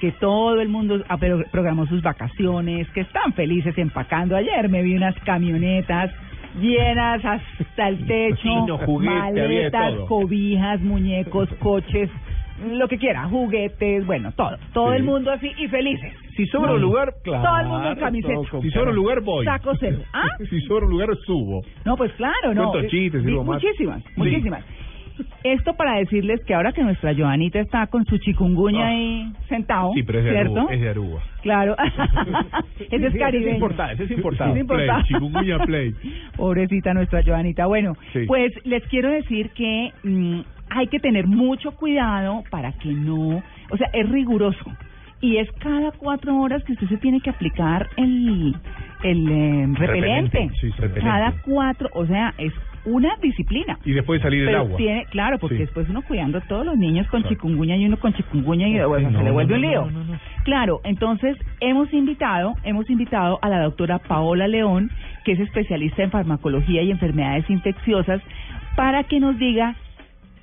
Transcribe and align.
que 0.00 0.12
todo 0.12 0.60
el 0.60 0.68
mundo 0.68 1.02
ah, 1.08 1.18
programó 1.50 1.86
sus 1.86 2.02
vacaciones, 2.02 2.88
que 2.90 3.00
están 3.00 3.32
felices 3.34 3.76
empacando. 3.78 4.36
Ayer 4.36 4.68
me 4.68 4.82
vi 4.82 4.94
unas 4.94 5.14
camionetas 5.24 6.10
llenas 6.60 7.24
hasta 7.24 7.88
el 7.88 8.06
techo, 8.06 8.78
juguete, 8.84 9.14
maletas, 9.14 9.94
cobijas, 10.08 10.80
muñecos, 10.80 11.48
coches, 11.60 12.10
lo 12.72 12.88
que 12.88 12.98
quiera, 12.98 13.24
juguetes, 13.28 14.04
bueno, 14.06 14.32
todo. 14.32 14.56
Todo 14.72 14.90
Sí. 14.90 14.96
el 14.96 15.04
mundo 15.04 15.30
así 15.30 15.52
y 15.58 15.68
felices. 15.68 16.12
Si 16.36 16.46
sobra 16.46 16.72
un 16.72 16.80
lugar, 16.80 17.14
claro. 17.22 17.44
Todo 17.44 17.58
el 17.60 17.66
mundo 17.66 17.90
en 17.90 17.98
camiseta. 17.98 18.40
Si 18.62 18.70
sobra 18.70 18.90
un 18.90 18.96
lugar, 18.96 19.20
voy. 19.20 19.44
Saco 19.44 19.72
cero. 19.78 19.98
¿Ah? 20.12 20.26
Si 20.50 20.60
sobra 20.62 20.86
un 20.86 20.90
lugar, 20.92 21.08
subo. 21.26 21.62
No, 21.84 21.96
pues 21.96 22.12
claro, 22.12 22.54
no. 22.54 22.70
Cuento 22.72 22.88
chistes. 22.88 23.22
Muchísimas, 23.24 24.02
Sí. 24.02 24.20
Esto 25.44 25.74
para 25.74 25.98
decirles 25.98 26.42
que 26.44 26.54
ahora 26.54 26.72
que 26.72 26.82
nuestra 26.82 27.14
Joanita 27.14 27.60
está 27.60 27.86
con 27.86 28.04
su 28.06 28.18
chikungunya 28.18 28.84
Ah. 28.84 28.88
ahí 28.88 29.32
sentado, 29.48 29.92
Sí, 29.94 30.02
pero 30.02 30.18
es 30.20 30.24
de 30.26 30.30
¿cierto? 30.32 30.58
Aruba. 30.60 30.74
Es 30.74 30.80
de 30.80 30.88
Aruba. 30.88 31.20
Claro. 31.42 31.76
ese 32.90 33.06
es 33.06 33.12
Sí, 33.12 33.18
caribeño. 33.18 33.48
es 33.50 33.54
importante, 33.54 33.94
ese 33.94 34.04
es 34.04 34.10
importante. 34.18 34.54
Es 34.54 34.60
importante. 34.62 34.92
Play, 34.92 35.04
chikungunya 35.08 35.58
play. 35.60 35.94
Pobrecita 36.36 36.94
nuestra 36.94 37.22
Joanita. 37.24 37.66
Bueno, 37.66 37.94
Sí. 38.12 38.20
pues 38.26 38.52
les 38.64 38.82
quiero 38.88 39.10
decir 39.10 39.50
que 39.50 39.92
mm, 40.04 40.40
hay 40.70 40.86
que 40.88 40.98
tener 41.00 41.26
mucho 41.26 41.72
cuidado 41.72 42.42
para 42.50 42.72
que 42.72 42.88
no, 42.90 43.42
o 43.70 43.76
sea, 43.76 43.88
es 43.92 44.08
riguroso. 44.08 44.64
Y 45.20 45.38
es 45.38 45.50
cada 45.58 45.90
cuatro 45.92 46.36
horas 46.40 46.62
que 46.64 46.74
usted 46.74 46.86
se 46.88 46.96
tiene 46.98 47.20
que 47.20 47.30
aplicar 47.30 47.88
el, 47.96 48.54
el 49.02 49.28
eh, 49.28 49.66
repelente. 49.78 50.38
Repelente, 50.38 50.50
sí, 50.60 50.70
repelente. 50.70 51.00
Cada 51.00 51.32
cuatro, 51.42 51.88
o 51.92 52.06
sea, 52.06 52.34
es 52.38 52.52
una 52.84 53.16
disciplina. 53.20 53.78
Y 53.84 53.92
después 53.92 54.22
salir 54.22 54.40
el 54.40 54.46
Pero 54.46 54.58
agua. 54.60 54.76
tiene, 54.76 55.04
claro, 55.10 55.38
porque 55.38 55.56
Sí. 55.56 55.62
después 55.62 55.88
uno 55.90 56.02
cuidando 56.02 56.38
a 56.38 56.40
todos 56.42 56.64
los 56.64 56.76
niños 56.78 57.06
con 57.08 57.20
Claro. 57.20 57.34
chikungunya 57.34 57.76
y 57.76 57.84
uno 57.86 57.98
con 57.98 58.14
chikungunya 58.14 58.68
y 58.68 58.78
bueno, 58.86 59.10
No, 59.10 59.18
se 59.18 59.24
le 59.24 59.30
vuelve 59.30 59.54
un 59.56 59.60
lío. 59.60 59.84
no, 59.86 59.90
no, 59.90 60.04
no. 60.04 60.20
Claro, 60.44 60.80
entonces 60.84 61.36
hemos 61.60 61.92
invitado, 61.92 62.54
hemos 62.64 62.88
invitado 62.88 63.38
a 63.42 63.48
la 63.48 63.60
doctora 63.62 63.98
Paola 63.98 64.48
León, 64.48 64.90
que 65.24 65.32
es 65.32 65.40
especialista 65.40 66.02
en 66.02 66.10
farmacología 66.10 66.82
y 66.82 66.90
enfermedades 66.90 67.48
infecciosas, 67.50 68.22
para 68.76 69.04
que 69.04 69.20
nos 69.20 69.36
diga 69.38 69.74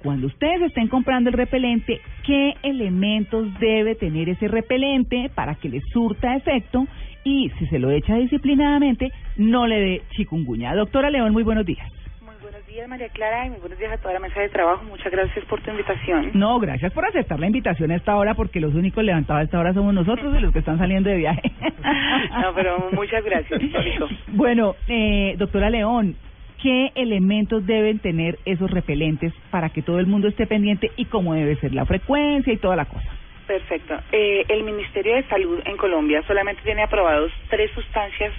cuando 0.03 0.27
ustedes 0.27 0.61
estén 0.61 0.87
comprando 0.87 1.31
el 1.31 1.35
repelente, 1.35 1.99
qué 2.27 2.53
elementos 2.61 3.47
debe 3.59 3.95
tener 3.95 4.29
ese 4.29 4.47
repelente 4.47 5.31
para 5.33 5.55
que 5.55 5.67
le 5.69 5.81
surta 5.91 6.35
efecto 6.35 6.85
y 7.25 7.49
si 7.57 7.65
se 7.67 7.79
lo 7.79 7.91
echa 7.91 8.15
disciplinadamente, 8.15 9.11
no 9.35 9.67
le 9.67 9.79
dé 9.79 10.01
chikungunya. 10.11 10.73
Doctora 10.75 11.09
León, 11.09 11.33
muy 11.33 11.43
buenos 11.43 11.65
días. 11.65 11.91
Muy 12.21 12.35
buenos 12.39 12.65
días, 12.67 12.87
María 12.87 13.09
Clara, 13.09 13.47
y 13.47 13.49
muy 13.49 13.59
buenos 13.59 13.79
días 13.79 13.91
a 13.93 13.97
toda 13.97 14.13
la 14.13 14.19
mesa 14.19 14.39
de 14.39 14.49
trabajo. 14.49 14.83
Muchas 14.85 15.11
gracias 15.11 15.43
por 15.45 15.59
tu 15.61 15.71
invitación. 15.71 16.29
No, 16.35 16.59
gracias 16.59 16.93
por 16.93 17.03
aceptar 17.03 17.39
la 17.39 17.47
invitación 17.47 17.89
a 17.89 17.95
esta 17.95 18.15
hora, 18.15 18.35
porque 18.35 18.59
los 18.59 18.75
únicos 18.75 19.03
levantados 19.03 19.41
a 19.41 19.43
esta 19.43 19.59
hora 19.59 19.73
somos 19.73 19.93
nosotros 19.95 20.35
y 20.37 20.39
los 20.39 20.53
que 20.53 20.59
están 20.59 20.77
saliendo 20.77 21.09
de 21.09 21.17
viaje. 21.17 21.51
No, 22.41 22.53
pero 22.53 22.89
muchas 22.91 23.23
gracias. 23.23 23.61
Bueno, 24.27 24.75
eh, 24.87 25.35
doctora 25.37 25.69
León, 25.69 26.15
¿qué 26.61 26.91
elementos 26.95 27.65
deben 27.65 27.99
tener 27.99 28.39
esos 28.45 28.69
repelentes 28.69 29.33
para 29.51 29.69
que 29.69 29.81
todo 29.81 29.99
el 29.99 30.07
mundo 30.07 30.27
esté 30.27 30.45
pendiente 30.45 30.91
y 30.97 31.05
cómo 31.05 31.33
debe 31.33 31.55
ser 31.57 31.73
la 31.73 31.85
frecuencia 31.85 32.51
y 32.51 32.57
toda 32.57 32.75
la 32.75 32.85
cosa? 32.85 33.09
Perfecto. 33.47 33.99
Eh, 34.11 34.45
el 34.49 34.63
Ministerio 34.63 35.15
de 35.15 35.27
Salud 35.27 35.61
en 35.65 35.77
Colombia 35.77 36.23
solamente 36.27 36.63
tiene 36.63 36.83
aprobados 36.83 37.31
tres 37.49 37.69
sustancias 37.75 38.33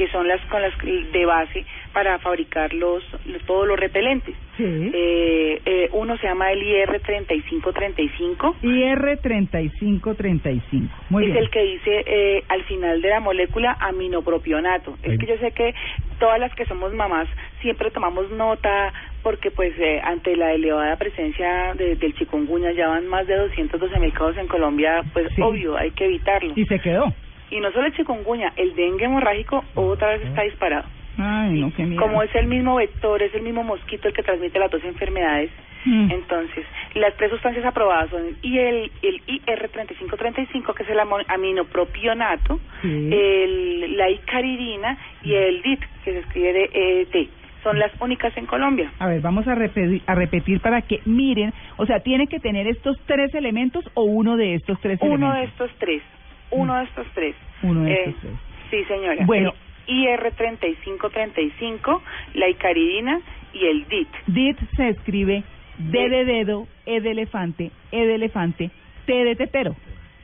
que 0.00 0.08
son 0.08 0.26
las 0.26 0.40
con 0.46 0.62
las 0.62 0.72
de 1.12 1.26
base 1.26 1.62
para 1.92 2.18
fabricar 2.20 2.72
los, 2.72 3.04
los- 3.26 3.42
todos 3.44 3.68
los 3.68 3.78
repelentes. 3.78 4.34
Sí. 4.56 4.64
Eh, 4.64 5.60
eh, 5.66 5.88
uno 5.92 6.16
se 6.16 6.26
llama 6.26 6.50
el 6.52 6.62
IR 6.62 7.00
3535. 7.04 8.56
IR 8.62 9.18
3535. 9.22 10.94
Muy 11.10 11.24
es 11.26 11.32
bien. 11.32 11.44
el 11.44 11.50
que 11.50 11.62
dice 11.62 12.02
eh, 12.06 12.44
al 12.48 12.62
final 12.64 13.02
de 13.02 13.08
la 13.10 13.20
molécula 13.20 13.76
aminopropionato. 13.80 14.96
Es 15.02 15.18
que 15.18 15.26
yo 15.26 15.36
sé 15.36 15.52
que 15.52 15.74
todas 16.18 16.40
las 16.40 16.54
que 16.54 16.64
somos 16.64 16.94
mamás 16.94 17.28
siempre 17.60 17.90
tomamos 17.90 18.30
nota 18.30 18.92
porque 19.22 19.50
pues 19.50 19.74
eh, 19.78 20.00
ante 20.02 20.34
la 20.36 20.54
elevada 20.54 20.96
presencia 20.96 21.74
de- 21.74 21.96
del 21.96 22.14
chikungunya 22.14 22.72
ya 22.72 22.88
van 22.88 23.06
más 23.06 23.26
de 23.26 23.36
212 23.36 23.98
mil 24.00 24.12
casos 24.12 24.38
en 24.38 24.46
Colombia, 24.46 25.02
pues 25.12 25.28
Sí. 25.36 25.42
obvio, 25.42 25.76
hay 25.76 25.90
que 25.90 26.06
evitarlo. 26.06 26.54
Y 26.56 26.64
se 26.64 26.78
quedó. 26.78 27.04
Y 27.50 27.60
no 27.60 27.70
solo 27.72 27.86
el 27.86 27.94
chikungunya, 27.94 28.52
el 28.56 28.74
dengue 28.74 29.04
hemorrágico 29.06 29.64
otra 29.74 30.08
vez 30.10 30.22
está 30.22 30.42
disparado. 30.42 30.84
Ay, 31.18 31.60
no, 31.60 31.72
qué 31.74 31.84
miedo. 31.84 32.00
Como 32.00 32.22
es 32.22 32.34
el 32.34 32.46
mismo 32.46 32.76
vector, 32.76 33.20
es 33.22 33.34
el 33.34 33.42
mismo 33.42 33.62
mosquito 33.64 34.08
el 34.08 34.14
que 34.14 34.22
transmite 34.22 34.58
las 34.58 34.70
dos 34.70 34.82
enfermedades, 34.84 35.50
Mm. 35.82 36.10
entonces, 36.10 36.66
las 36.94 37.16
tres 37.16 37.30
sustancias 37.30 37.64
aprobadas 37.64 38.10
son 38.10 38.36
y 38.42 38.58
el, 38.58 38.90
el 39.00 39.22
IR3535, 39.26 40.74
que 40.74 40.82
es 40.82 40.88
el 40.90 41.00
aminopropionato, 41.00 42.60
Sí. 42.82 43.08
el, 43.12 43.96
la 43.96 44.10
icaridina 44.10 44.98
y 45.22 45.34
el 45.34 45.62
DIT, 45.62 45.80
que 46.04 46.12
se 46.12 46.18
escribe 46.18 46.52
de 46.52 46.70
ET. 47.02 47.28
Son 47.62 47.78
las 47.78 47.92
únicas 48.00 48.34
en 48.36 48.46
Colombia. 48.46 48.90
A 48.98 49.06
ver, 49.06 49.20
vamos 49.20 49.46
a 49.48 49.54
repetir, 49.54 50.00
a 50.06 50.14
repetir 50.14 50.60
para 50.60 50.80
que 50.82 51.00
miren, 51.04 51.52
o 51.76 51.84
sea, 51.86 52.00
¿tiene 52.00 52.26
que 52.26 52.40
tener 52.40 52.66
estos 52.66 52.98
tres 53.06 53.34
elementos 53.34 53.84
o 53.94 54.02
uno 54.02 54.36
de 54.36 54.54
estos 54.54 54.78
tres 54.80 54.98
Uno 55.02 55.10
de 55.10 55.16
elementos? 55.40 55.50
estos 55.50 55.78
tres. 55.78 56.02
Uno 56.50 56.76
de 56.76 56.84
estos 56.84 57.06
tres. 57.14 57.34
Uno 57.62 57.82
de 57.84 57.92
Eh, 57.92 58.02
estos 58.06 58.20
tres. 58.22 58.32
Sí, 58.70 58.84
señora. 58.84 59.24
Bueno. 59.26 59.52
El 59.86 59.96
IR3535, 59.96 62.00
la 62.34 62.48
icaridina 62.48 63.20
y 63.52 63.66
el 63.66 63.88
DIT. 63.88 64.08
DIT 64.26 64.58
se 64.76 64.88
escribe 64.90 65.42
D 65.78 66.08
de 66.08 66.24
dedo, 66.24 66.68
E 66.86 67.00
de 67.00 67.10
elefante, 67.10 67.70
E 67.90 68.06
de 68.06 68.14
elefante, 68.14 68.70
T 69.06 69.12
de 69.24 69.34
tetero. 69.34 69.74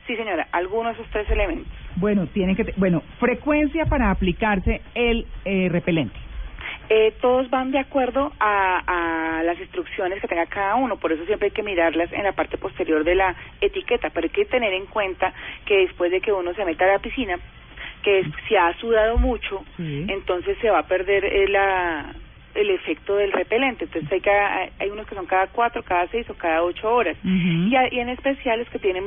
Sí, 0.05 0.15
señora. 0.15 0.47
Algunos 0.53 0.95
de 0.95 1.01
esos 1.01 1.11
tres 1.11 1.29
elementos. 1.29 1.67
Bueno, 1.97 2.27
tienen 2.27 2.55
que, 2.55 2.73
bueno, 2.77 3.01
frecuencia 3.19 3.85
para 3.85 4.09
aplicarse 4.11 4.81
el 4.95 5.25
eh, 5.43 5.67
repelente. 5.69 6.15
Eh, 6.89 7.13
todos 7.21 7.49
van 7.49 7.71
de 7.71 7.79
acuerdo 7.79 8.31
a, 8.39 9.39
a 9.39 9.43
las 9.43 9.59
instrucciones 9.59 10.21
que 10.21 10.27
tenga 10.27 10.45
cada 10.45 10.75
uno, 10.75 10.95
por 10.97 11.11
eso 11.11 11.25
siempre 11.25 11.47
hay 11.47 11.51
que 11.51 11.63
mirarlas 11.63 12.11
en 12.13 12.23
la 12.23 12.31
parte 12.31 12.57
posterior 12.57 13.03
de 13.03 13.15
la 13.15 13.35
etiqueta, 13.59 14.09
pero 14.09 14.25
hay 14.25 14.29
que 14.29 14.45
tener 14.45 14.71
en 14.73 14.85
cuenta 14.85 15.33
que 15.65 15.79
después 15.79 16.11
de 16.11 16.21
que 16.21 16.31
uno 16.31 16.53
se 16.53 16.63
meta 16.63 16.85
a 16.85 16.93
la 16.93 16.99
piscina, 16.99 17.37
que 18.03 18.19
es- 18.19 18.27
si 18.47 18.55
ha 18.55 18.73
sudado 18.79 19.17
mucho, 19.17 19.65
Sí. 19.75 20.05
entonces 20.07 20.57
se 20.61 20.69
va 20.69 20.79
a 20.79 20.87
perder 20.87 21.25
eh, 21.25 21.47
la, 21.49 22.05
el 22.55 22.69
efecto 22.69 23.17
del 23.17 23.33
repelente, 23.33 23.83
entonces 23.85 24.09
hay, 24.11 24.21
cada- 24.21 24.69
hay 24.79 24.89
unos 24.89 25.05
que 25.07 25.15
son 25.15 25.25
cada 25.25 25.47
cuatro, 25.47 25.83
cada 25.83 26.07
seis 26.07 26.29
o 26.29 26.35
cada 26.35 26.63
ocho 26.63 26.89
horas, 26.89 27.17
y, 27.69 27.75
y 27.91 27.99
en 27.99 28.09
especial 28.09 28.59
los 28.59 28.69
que 28.69 28.79
tienen 28.79 29.03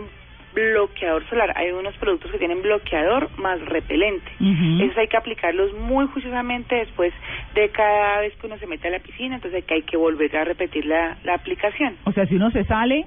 bloqueador 0.54 1.24
solar, 1.28 1.52
hay 1.56 1.70
unos 1.70 1.94
productos 1.96 2.30
que 2.30 2.38
tienen 2.38 2.62
bloqueador 2.62 3.28
más 3.38 3.60
repelente. 3.66 4.30
Ujú. 4.40 4.82
Esos 4.84 4.96
hay 4.98 5.08
que 5.08 5.16
aplicarlos 5.16 5.72
muy 5.74 6.06
juiciosamente 6.08 6.74
después 6.76 7.12
de 7.54 7.68
cada 7.70 8.20
vez 8.20 8.34
que 8.36 8.46
uno 8.46 8.58
se 8.58 8.66
mete 8.66 8.88
a 8.88 8.90
la 8.90 8.98
piscina, 8.98 9.36
entonces 9.36 9.56
hay 9.56 9.62
que, 9.66 9.74
hay 9.74 9.82
que 9.82 9.96
volver 9.96 10.36
a 10.36 10.44
repetir 10.44 10.86
la, 10.86 11.16
la 11.24 11.34
aplicación. 11.34 11.96
O 12.04 12.12
sea, 12.12 12.26
si 12.26 12.34
uno 12.36 12.50
se 12.50 12.64
sale, 12.64 13.04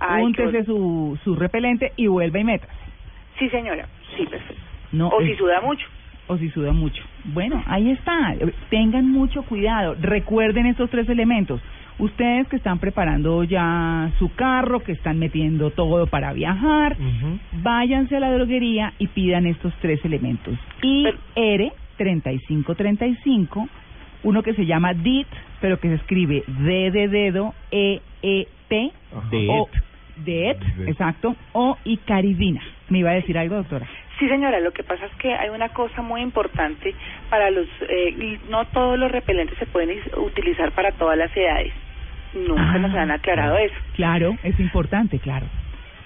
que 0.00 0.22
úntese 0.22 0.60
vol- 0.60 0.66
su, 0.66 1.18
su 1.24 1.34
repelente 1.36 1.92
y 1.96 2.06
vuelve 2.06 2.40
y 2.40 2.44
meta. 2.44 2.68
Sí, 3.38 3.48
señora, 3.50 3.86
sí, 4.16 4.26
perfecto. 4.26 4.62
No, 4.92 5.08
o 5.08 5.20
si 5.22 5.34
suda 5.36 5.60
mucho. 5.60 5.86
o 6.28 6.36
si 6.38 6.50
suda 6.50 6.72
mucho. 6.72 7.02
Bueno, 7.24 7.62
ahí 7.66 7.90
está. 7.90 8.34
Tengan 8.70 9.10
mucho 9.10 9.42
cuidado. 9.42 9.96
Recuerden 10.00 10.66
estos 10.66 10.88
tres 10.90 11.08
elementos. 11.08 11.60
Ustedes 11.98 12.46
que 12.46 12.56
están 12.56 12.78
preparando 12.78 13.42
ya 13.42 14.12
su 14.18 14.32
carro, 14.34 14.80
que 14.80 14.92
están 14.92 15.18
metiendo 15.18 15.70
todo 15.70 16.06
para 16.06 16.32
viajar, 16.32 16.96
váyanse 17.54 18.16
a 18.16 18.20
la 18.20 18.32
droguería 18.32 18.92
y 18.98 19.08
pidan 19.08 19.46
estos 19.46 19.74
tres 19.80 20.04
elementos. 20.04 20.56
IR 20.82 21.72
3535, 21.96 23.68
uno 24.22 24.42
que 24.42 24.54
se 24.54 24.64
llama 24.64 24.94
DIT, 24.94 25.26
pero 25.60 25.80
que 25.80 25.88
se 25.88 25.94
escribe 25.94 26.44
D 26.46 26.90
de 26.92 27.08
dedo, 27.08 27.54
E 27.72 28.00
E 28.22 28.46
T, 28.68 28.92
o 29.12 29.68
DET, 30.24 30.56
DET. 30.56 30.88
exacto, 30.88 31.34
o 31.52 31.76
Icaridina. 31.84 32.60
¿Me 32.90 32.98
iba 32.98 33.10
a 33.10 33.14
decir 33.14 33.36
algo, 33.38 33.56
doctora? 33.56 33.86
Sí, 34.18 34.28
señora, 34.28 34.60
lo 34.60 34.72
que 34.72 34.82
pasa 34.82 35.06
es 35.06 35.14
que 35.16 35.32
hay 35.32 35.48
una 35.48 35.68
cosa 35.70 36.02
muy 36.02 36.20
importante 36.22 36.94
para 37.30 37.50
los... 37.50 37.66
Eh, 37.88 38.10
y 38.10 38.50
no 38.50 38.64
todos 38.66 38.98
los 38.98 39.10
repelentes 39.12 39.56
se 39.58 39.66
pueden 39.66 39.96
utilizar 40.16 40.72
para 40.72 40.92
todas 40.92 41.16
las 41.16 41.34
edades. 41.36 41.72
Nunca. 42.34 42.78
nos 42.78 42.94
han 42.94 43.10
aclarado 43.10 43.56
eso. 43.58 43.74
Claro, 43.94 44.36
es 44.42 44.58
importante, 44.60 45.18
claro. 45.18 45.46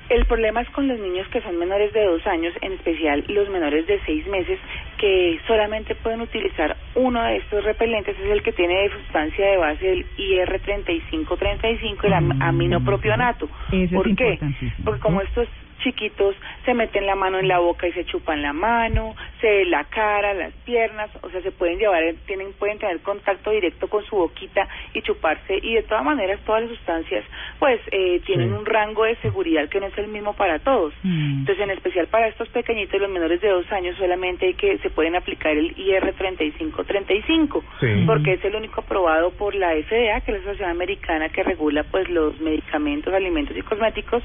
El 0.09 0.27
problema 0.27 0.61
es 0.61 0.69
con 0.71 0.87
los 0.89 0.99
niños 0.99 1.27
que 1.29 1.41
son 1.41 1.57
menores 1.59 1.93
de 1.95 2.05
dos 2.05 2.27
años, 2.27 2.53
en 2.61 2.73
especial 2.75 3.25
los 3.29 3.49
menores 3.49 3.87
de 3.87 3.99
seis 4.05 4.27
meses, 4.27 4.59
que 4.99 5.41
solamente 5.47 5.95
pueden 5.95 6.21
utilizar 6.21 6.77
uno 6.97 7.23
de 7.23 7.37
estos 7.37 7.65
repelentes, 7.65 8.15
es 8.19 8.31
el 8.31 8.43
que 8.43 8.53
tiene 8.53 8.75
de 8.75 8.91
sustancia 8.91 9.47
de 9.47 9.57
base 9.57 9.91
el 9.91 10.07
IR3535, 10.19 12.05
el 12.05 12.13
am- 12.13 12.29
Mm. 12.37 12.43
aminopropionato. 12.43 13.49
Ese 13.69 13.85
es 13.85 13.93
¿Por 13.93 14.05
qué? 14.05 14.11
importantísimo. 14.33 14.85
Porque 14.85 15.01
como 15.01 15.21
estos 15.23 15.49
chiquitos 15.83 16.35
se 16.65 16.75
meten 16.75 17.07
la 17.07 17.15
mano 17.15 17.39
en 17.39 17.49
la 17.49 17.59
boca 17.59 17.87
y 17.87 17.93
se 17.93 18.05
chupan 18.05 18.41
la 18.43 18.53
mano, 18.53 19.15
se 19.41 19.65
la 19.67 19.85
cara, 19.85 20.33
las 20.35 20.53
piernas, 20.65 21.11
o 21.23 21.31
sea, 21.31 21.41
se 21.43 21.51
pueden 21.53 21.79
llevar, 21.79 22.03
tienen 22.27 22.53
pueden 22.55 22.79
tener 22.79 23.01
contacto 23.01 23.51
directo 23.51 23.89
con 23.89 24.05
su 24.05 24.17
boquita 24.17 24.67
y 24.95 25.03
chuparse 25.03 25.59
y 25.63 25.75
de 25.75 25.83
todas 25.83 26.05
maneras 26.05 26.41
todas 26.47 26.63
las 26.63 26.71
sustancias 26.71 27.25
pues 27.59 27.81
eh, 27.91 28.21
tienen 28.27 28.49
Sí. 28.51 28.55
un 28.55 28.67
rango 28.67 29.05
de 29.05 29.17
seguridad 29.17 29.69
que 29.69 29.79
no 29.81 29.87
es 29.87 29.97
el 29.99 30.09
mismo 30.09 30.35
para 30.35 30.59
todos. 30.59 30.93
Mm. 31.03 31.41
Entonces, 31.41 31.63
en 31.65 31.71
especial 31.71 32.07
para 32.09 32.29
estos 32.29 32.49
pequeñitos, 32.49 33.01
los 33.01 33.11
menores 33.11 33.41
de 33.41 33.49
dos 33.49 33.71
años, 33.73 33.97
solamente 33.97 34.47
hay 34.47 34.55
que 34.55 34.79
se 34.79 34.91
pueden 34.91 35.15
aplicar 35.17 35.53
el 35.57 35.75
IR3535, 35.77 37.63
Sí. 37.81 38.05
porque 38.07 38.35
es 38.35 38.45
el 38.45 38.57
único 38.57 38.81
aprobado 38.81 39.31
por 39.33 39.55
la 39.55 39.73
FDA, 39.75 40.21
que 40.21 40.33
es 40.33 40.39
la 40.39 40.39
Asociación 40.53 40.71
Americana 40.71 41.29
que 41.29 41.43
regula 41.43 41.85
pues 41.85 42.09
los 42.09 42.39
medicamentos, 42.41 43.13
alimentos 43.13 43.57
y 43.57 43.63
cosméticos, 43.63 44.23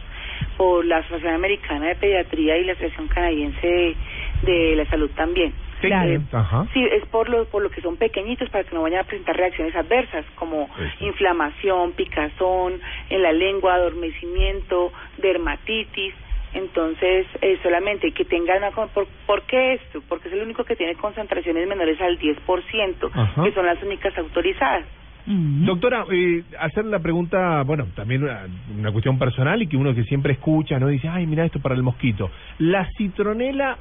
por 0.58 0.86
la 0.86 0.98
Asociación 0.98 1.34
Americana 1.34 1.47
de 1.48 1.96
Pediatría 1.96 2.58
y 2.58 2.66
la 2.66 2.74
Asociación 2.74 3.08
Canadiense 3.08 3.68
de, 3.68 3.96
de 4.44 4.76
la 4.76 4.86
Salud 4.86 5.10
también. 5.16 5.54
Sí. 5.82 5.88
Claro. 5.88 6.22
Ajá. 6.32 6.68
Sí, 6.74 6.84
es 6.84 7.06
por 7.06 7.30
lo, 7.30 7.46
por 7.46 7.62
lo 7.62 7.70
que 7.70 7.82
son 7.82 7.98
pequeñitos 7.98 8.50
para 8.50 8.64
que 8.64 8.74
no 8.76 8.82
vayan 8.82 9.02
a 9.02 9.04
presentar 9.04 9.38
reacciones 9.38 9.76
adversas 9.76 10.26
como 10.36 10.70
Eso. 10.78 11.06
inflamación, 11.06 11.94
picazón 11.94 12.80
en 13.10 13.22
la 13.22 13.32
lengua, 13.32 13.76
adormecimiento, 13.76 14.92
dermatitis. 15.18 16.14
Entonces, 16.54 17.28
eh, 17.42 17.60
solamente 17.62 18.12
que 18.12 18.26
tengan 18.26 18.58
una... 18.58 18.72
¿Por, 18.72 19.08
¿Por 19.28 19.44
qué 19.44 19.74
esto? 19.74 20.02
Porque 20.08 20.30
es 20.30 20.34
el 20.34 20.42
único 20.42 20.64
que 20.64 20.76
tiene 20.76 20.96
concentraciones 20.96 21.68
menores 21.68 22.00
al 22.02 22.18
10%, 22.18 23.10
Ajá. 23.14 23.44
que 23.44 23.52
son 23.52 23.66
las 23.66 23.82
únicas 23.84 24.18
autorizadas. 24.18 24.86
Doctora, 25.30 26.06
eh, 26.10 26.44
hacer 26.58 26.86
la 26.86 27.00
pregunta, 27.00 27.62
bueno, 27.64 27.88
también 27.96 28.24
una, 28.24 28.48
una 28.78 28.92
cuestión 28.94 29.20
personal 29.20 29.62
y 29.62 29.68
que 29.68 29.76
uno 29.76 29.94
que 29.94 30.06
siempre 30.06 30.34
escucha, 30.34 30.80
¿no? 30.80 30.88
Dice, 30.88 31.10
ay, 31.10 31.28
mira 31.28 31.44
esto 31.44 31.60
para 31.60 31.76
el 31.76 31.84
mosquito. 31.84 32.32
¿La 32.60 32.90
citronela 32.98 33.78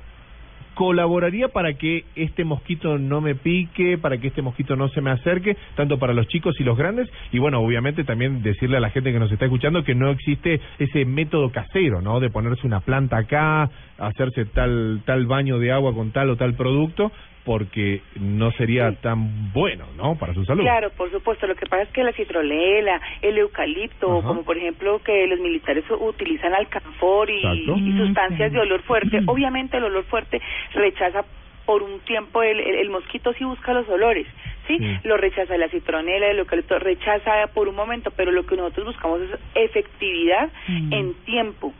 colaboraría 0.74 1.48
para 1.48 1.74
que 1.74 2.04
este 2.16 2.44
mosquito 2.44 2.98
no 2.98 3.20
me 3.20 3.36
pique, 3.36 3.96
para 3.96 4.18
que 4.18 4.26
este 4.26 4.42
mosquito 4.42 4.74
no 4.74 4.88
se 4.88 5.00
me 5.00 5.10
acerque, 5.12 5.56
tanto 5.76 6.00
para 6.00 6.12
los 6.14 6.26
chicos 6.26 6.58
y 6.58 6.64
los 6.64 6.76
grandes? 6.76 7.08
Y 7.30 7.38
bueno, 7.38 7.60
obviamente 7.60 8.02
también 8.02 8.42
decirle 8.42 8.78
a 8.78 8.80
la 8.80 8.90
gente 8.90 9.12
que 9.12 9.20
nos 9.20 9.30
está 9.30 9.44
escuchando 9.44 9.84
que 9.84 9.94
no 9.94 10.10
existe 10.10 10.60
ese 10.80 11.04
método 11.04 11.52
casero, 11.52 12.02
¿no? 12.02 12.18
De 12.18 12.28
ponerse 12.28 12.66
una 12.66 12.80
planta 12.80 13.18
acá, 13.18 13.70
hacerse 13.98 14.46
tal, 14.46 15.02
tal 15.04 15.26
baño 15.26 15.60
de 15.60 15.70
agua 15.70 15.94
con 15.94 16.10
tal 16.10 16.28
o 16.30 16.36
tal 16.36 16.54
producto, 16.54 17.12
porque 17.46 18.02
no 18.20 18.50
sería 18.52 18.92
tan 19.00 19.52
bueno, 19.52 19.86
¿no? 19.96 20.16
Para 20.18 20.34
su 20.34 20.44
salud. 20.44 20.62
Claro, 20.62 20.90
por 20.90 21.10
supuesto. 21.12 21.46
Lo 21.46 21.54
que 21.54 21.64
pasa 21.66 21.84
es 21.84 21.88
que 21.90 22.02
la 22.02 22.12
citrolela, 22.12 23.00
el 23.22 23.38
eucalipto, 23.38 24.18
Ajá. 24.18 24.26
como 24.28 24.42
por 24.42 24.58
ejemplo 24.58 25.00
que 25.04 25.26
los 25.28 25.38
militares 25.40 25.84
utilizan 26.00 26.52
alcanfor 26.52 27.30
y, 27.30 27.36
y 27.46 27.96
sustancias 27.96 28.50
Mm, 28.50 28.54
de 28.54 28.60
olor 28.60 28.82
fuerte, 28.82 29.20
obviamente 29.26 29.76
el 29.76 29.84
olor 29.84 30.04
fuerte 30.04 30.42
rechaza 30.74 31.24
por 31.64 31.82
un 31.82 32.00
tiempo 32.00 32.42
el, 32.42 32.60
el, 32.60 32.74
el 32.76 32.90
mosquito 32.90 33.32
sí 33.34 33.44
busca 33.44 33.72
los 33.72 33.88
olores, 33.88 34.26
¿sí? 34.68 34.78
Sí. 34.78 34.98
Lo 35.04 35.16
rechaza 35.16 35.56
la 35.56 35.68
citronela, 35.68 36.28
el 36.28 36.38
eucalipto 36.40 36.78
rechaza 36.78 37.48
por 37.54 37.68
un 37.68 37.74
momento, 37.76 38.10
pero 38.16 38.30
lo 38.32 38.44
que 38.46 38.56
nosotros 38.56 38.86
buscamos 38.86 39.20
es 39.22 39.30
efectividad 39.54 40.48
Mm. 40.68 40.92
en 40.92 41.14
tiempo. 41.24 41.72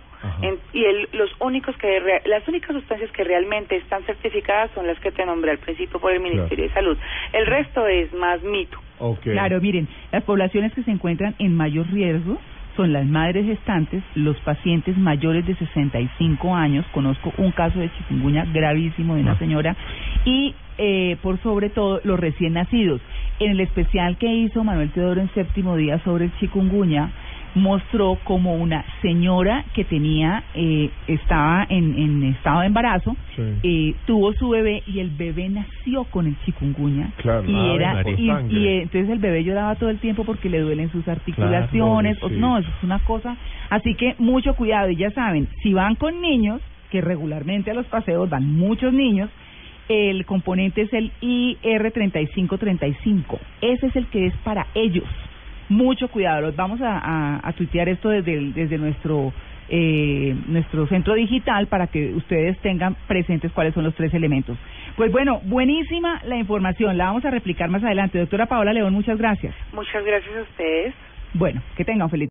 En- 0.43 0.59
y 0.73 0.85
el, 0.85 1.09
los 1.13 1.31
únicos 1.41 1.77
que 1.77 2.01
rea- 2.01 2.21
las 2.27 2.47
únicas 2.49 2.73
sustancias 2.75 3.11
que 3.13 3.25
realmente 3.25 3.77
están 3.77 4.03
certificadas 4.05 4.71
son 4.75 4.87
las 4.87 4.99
que 5.01 5.11
te 5.13 5.25
nombré 5.25 5.53
al 5.53 5.59
principio 5.59 6.01
por 6.01 6.13
el 6.13 6.21
Ministerio 6.21 6.65
de 6.65 6.71
Salud. 6.75 6.97
El 7.33 7.47
resto 7.47 7.87
es 7.87 8.13
más 8.15 8.43
mito. 8.43 8.79
Ok. 8.99 9.21
Claro, 9.21 9.61
miren, 9.61 9.89
las 10.13 10.23
poblaciones 10.25 10.73
que 10.73 10.83
se 10.83 10.91
encuentran 10.91 11.35
en 11.39 11.55
mayor 11.55 11.87
riesgo 11.93 12.39
son 12.77 12.93
las 12.93 13.07
madres 13.07 13.47
gestantes, 13.47 14.03
los 14.15 14.37
pacientes 14.41 14.99
mayores 14.99 15.47
de 15.47 15.55
65 15.57 16.55
años, 16.55 16.85
conozco 16.93 17.33
un 17.39 17.51
caso 17.53 17.79
de 17.79 17.91
chikungunya 17.97 18.45
gravísimo 18.53 19.15
de 19.15 19.23
una 19.23 19.33
Ah. 19.33 19.39
señora, 19.39 19.77
y 20.27 20.55
eh, 20.79 21.17
por 21.23 21.39
sobre 21.41 21.71
todo 21.71 22.01
los 22.05 22.21
recién 22.21 22.53
nacidos. 22.53 23.01
En 23.41 23.53
el 23.53 23.61
especial 23.61 24.19
que 24.19 24.27
hizo 24.27 24.63
Manuel 24.63 24.91
Teodoro 24.91 25.23
en 25.23 25.31
séptimo 25.33 25.75
día 25.77 25.99
sobre 26.01 26.27
el 26.27 26.37
chikungunya, 26.39 27.11
mostró 27.57 28.19
como 28.25 28.55
una 28.55 28.85
señora 29.03 29.65
que 29.75 29.85
tenía, 29.85 30.45
eh, 30.55 30.91
estaba 31.09 31.67
en, 31.69 31.99
en 31.99 32.23
estado 32.25 32.61
de 32.61 32.67
embarazo, 32.67 33.17
Sí. 33.35 33.43
eh, 33.63 33.95
tuvo 34.07 34.33
su 34.35 34.51
bebé 34.51 34.83
y 34.87 35.01
el 35.01 35.11
bebé 35.11 35.49
nació 35.49 36.05
con 36.05 36.27
el 36.27 36.37
chikungunya. 36.45 37.11
Claro. 37.17 37.45
y 37.51 37.55
Ah, 37.55 37.73
era 37.75 38.03
y, 38.49 38.69
entonces 38.83 39.11
el 39.11 39.19
bebé 39.19 39.43
lloraba 39.43 39.75
todo 39.77 39.89
el 39.91 39.99
tiempo 39.99 40.25
porque 40.25 40.49
le 40.51 40.61
duelen 40.61 40.91
sus 40.93 41.07
articulaciones 41.09 42.23
o- 42.23 42.29
no 42.29 42.59
eso 42.59 42.69
es 42.77 42.83
una 42.85 42.99
cosa. 43.01 43.37
Así 43.71 43.95
que 43.95 44.15
mucho 44.19 44.55
cuidado. 44.55 44.91
Y 44.91 44.97
ya 44.97 45.11
saben 45.11 45.49
si 45.63 45.73
van 45.73 45.95
con 45.97 46.21
niños 46.21 46.61
que 46.91 47.01
regularmente 47.01 47.71
a 47.71 47.75
los 47.75 47.87
paseos 47.87 48.29
van 48.31 48.55
muchos 48.55 48.93
niños 48.93 49.29
el 49.89 50.25
componente 50.27 50.83
es 50.83 50.93
el 50.93 51.11
IR3535 51.21 53.39
ese 53.61 53.87
es 53.87 53.97
el 53.97 54.07
que 54.07 54.27
es 54.27 54.35
para 54.45 54.67
ellos 54.75 55.05
mucho 55.69 56.09
cuidado 56.09 56.41
los 56.43 56.57
vamos 56.57 56.81
a, 56.81 56.99
a, 56.99 57.41
a 57.49 57.53
tuitear 57.53 57.89
esto 57.89 58.09
desde 58.11 58.35
el- 58.35 58.55
desde 58.55 58.79
nuestro 58.79 59.33
eh, 59.69 60.33
nuestro 60.47 60.87
centro 60.87 61.15
digital 61.15 61.67
para 61.67 61.89
que 61.89 62.15
ustedes 62.15 62.57
tengan 62.61 62.95
presentes 63.09 63.51
cuáles 63.51 63.75
son 63.75 63.83
los 63.83 63.97
tres 63.97 64.15
elementos. 64.15 64.57
Pues 64.97 65.11
bueno, 65.11 65.41
buenísima 65.43 66.21
la 66.25 66.37
información, 66.37 66.97
la 66.97 67.07
vamos 67.07 67.25
a 67.25 67.31
replicar 67.31 67.69
más 67.69 67.83
adelante. 67.83 68.19
Doctora 68.21 68.47
Paola 68.47 68.73
León, 68.73 68.93
muchas 68.95 69.19
gracias. 69.19 69.53
Muchas 69.73 70.05
gracias 70.05 70.37
a 70.37 70.43
ustedes. 70.43 70.95
Bueno, 71.35 71.61
que 71.77 71.85
tengan 71.85 72.09
feliz. 72.09 72.25